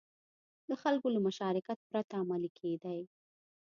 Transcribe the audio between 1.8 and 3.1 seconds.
پرته عملي کېدې.